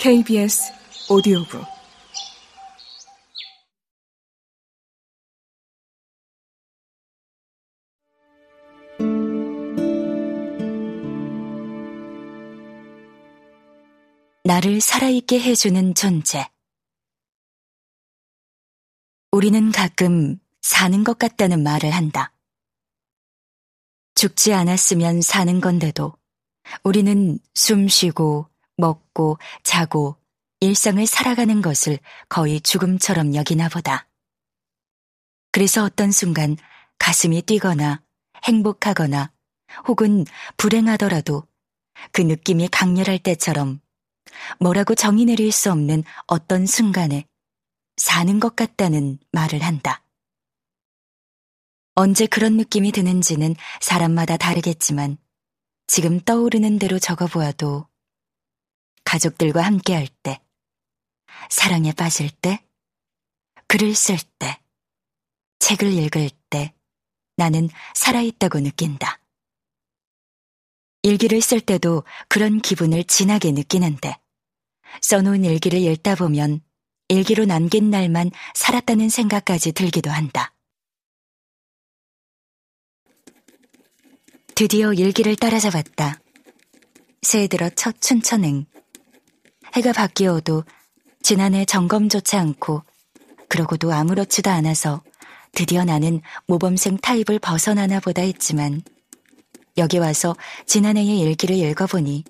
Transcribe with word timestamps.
KBS 0.00 0.72
오디오북 1.10 1.62
나를 14.42 14.80
살아있게 14.80 15.38
해주는 15.38 15.94
존재. 15.94 16.48
우리는 19.32 19.70
가끔 19.70 20.38
사는 20.62 21.04
것 21.04 21.18
같다는 21.18 21.62
말을 21.62 21.90
한다. 21.90 22.32
죽지 24.14 24.54
않았으면 24.54 25.20
사는 25.20 25.60
건데도 25.60 26.14
우리는 26.84 27.38
숨 27.52 27.86
쉬고 27.86 28.49
먹고 28.80 29.38
자고 29.62 30.16
일상을 30.60 31.06
살아가는 31.06 31.62
것을 31.62 31.98
거의 32.28 32.60
죽음처럼 32.60 33.34
여기나 33.34 33.68
보다. 33.68 34.08
그래서 35.52 35.84
어떤 35.84 36.10
순간 36.10 36.56
가슴이 36.98 37.42
뛰거나 37.42 38.02
행복하거나 38.44 39.32
혹은 39.86 40.24
불행하더라도 40.56 41.44
그 42.12 42.22
느낌이 42.22 42.68
강렬할 42.68 43.18
때처럼 43.18 43.80
뭐라고 44.58 44.94
정의 44.94 45.24
내릴 45.24 45.52
수 45.52 45.70
없는 45.70 46.04
어떤 46.26 46.66
순간에 46.66 47.26
사는 47.96 48.40
것 48.40 48.56
같다는 48.56 49.18
말을 49.32 49.62
한다. 49.62 50.02
언제 51.94 52.26
그런 52.26 52.56
느낌이 52.56 52.92
드는지는 52.92 53.56
사람마다 53.80 54.36
다르겠지만 54.36 55.18
지금 55.86 56.20
떠오르는 56.20 56.78
대로 56.78 56.98
적어보아도 56.98 57.89
가족들과 59.10 59.62
함께 59.62 59.96
할 59.96 60.06
때, 60.22 60.40
사랑에 61.48 61.92
빠질 61.92 62.30
때, 62.30 62.64
글을 63.66 63.92
쓸 63.96 64.16
때, 64.38 64.60
책을 65.58 65.92
읽을 65.92 66.30
때 66.48 66.72
나는 67.36 67.68
살아있다고 67.96 68.60
느낀다. 68.60 69.20
일기를 71.02 71.40
쓸 71.42 71.60
때도 71.60 72.04
그런 72.28 72.60
기분을 72.60 73.02
진하게 73.02 73.50
느끼는데 73.50 74.16
써놓은 75.02 75.44
일기를 75.44 75.80
읽다 75.80 76.14
보면 76.14 76.60
일기로 77.08 77.46
남긴 77.46 77.90
날만 77.90 78.30
살았다는 78.54 79.08
생각까지 79.08 79.72
들기도 79.72 80.10
한다. 80.10 80.54
드디어 84.54 84.92
일기를 84.92 85.34
따라잡았다. 85.34 86.20
새해 87.22 87.48
들어 87.48 87.68
첫 87.70 88.00
춘천행. 88.00 88.69
해가 89.74 89.92
바뀌어도 89.92 90.64
지난해 91.22 91.64
점검조차 91.64 92.40
않고 92.40 92.82
그러고도 93.48 93.92
아무렇지도 93.92 94.50
않아서 94.50 95.02
드디어 95.52 95.84
나는 95.84 96.20
모범생 96.46 96.98
타입을 96.98 97.38
벗어나나 97.40 98.00
보다 98.00 98.22
했지만 98.22 98.82
여기 99.76 99.98
와서 99.98 100.36
지난해의 100.66 101.20
일기를 101.20 101.56
읽어보니 101.56 102.24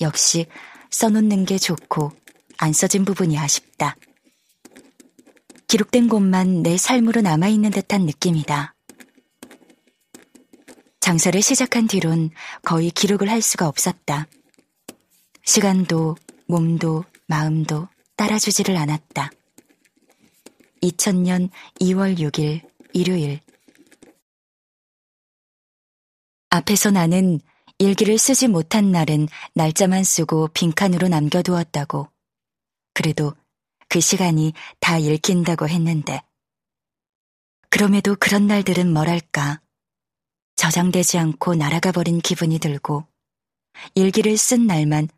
역시 0.00 0.46
써놓는 0.90 1.44
게 1.44 1.58
좋고 1.58 2.12
안 2.58 2.72
써진 2.72 3.04
부분이 3.04 3.38
아쉽다. 3.38 3.96
기록된 5.68 6.08
곳만 6.08 6.62
내 6.62 6.76
삶으로 6.76 7.20
남아있는 7.20 7.70
듯한 7.70 8.02
느낌이다. 8.02 8.74
장사를 11.00 11.40
시작한 11.42 11.86
뒤론 11.86 12.30
거의 12.62 12.90
기록을 12.90 13.30
할 13.30 13.42
수가 13.42 13.68
없었다. 13.68 14.26
시간도 15.44 16.16
몸도 16.46 17.04
마음도 17.26 17.88
따라주지를 18.16 18.76
않았다. 18.76 19.30
2000년 20.82 21.50
2월 21.80 22.18
6일 22.18 22.68
일요일 22.92 23.40
앞에서 26.50 26.90
나는 26.90 27.40
일기를 27.78 28.16
쓰지 28.18 28.48
못한 28.48 28.90
날은 28.90 29.28
날짜만 29.54 30.04
쓰고 30.04 30.48
빈칸으로 30.48 31.08
남겨두었다고. 31.08 32.08
그래도 32.94 33.34
그 33.88 34.00
시간이 34.00 34.54
다 34.80 34.96
읽힌다고 34.96 35.68
했는데. 35.68 36.22
그럼에도 37.68 38.16
그런 38.16 38.46
날들은 38.46 38.90
뭐랄까. 38.90 39.60
저장되지 40.56 41.18
않고 41.18 41.54
날아가 41.54 41.92
버린 41.92 42.20
기분이 42.20 42.58
들고 42.58 43.04
일기를 43.94 44.38
쓴 44.38 44.66
날만 44.66 45.08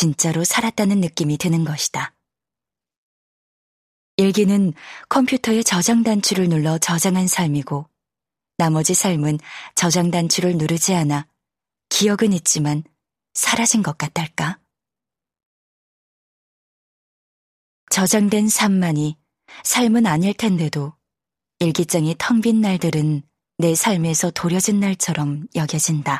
진짜로 0.00 0.44
살았다는 0.44 1.02
느낌이 1.02 1.36
드는 1.36 1.62
것이다. 1.62 2.14
일기는 4.16 4.72
컴퓨터의 5.10 5.62
저장 5.62 6.02
단추를 6.02 6.48
눌러 6.48 6.78
저장한 6.78 7.26
삶이고 7.26 7.86
나머지 8.56 8.94
삶은 8.94 9.38
저장 9.74 10.10
단추를 10.10 10.56
누르지 10.56 10.94
않아 10.94 11.28
기억은 11.90 12.32
있지만 12.32 12.82
사라진 13.34 13.82
것 13.82 13.98
같달까? 13.98 14.58
저장된 17.90 18.48
삶만이 18.48 19.18
삶은 19.64 20.06
아닐 20.06 20.32
텐데도 20.32 20.94
일기장이 21.58 22.14
텅 22.16 22.40
빈 22.40 22.62
날들은 22.62 23.20
내 23.58 23.74
삶에서 23.74 24.30
도려진 24.30 24.80
날처럼 24.80 25.46
여겨진다. 25.54 26.18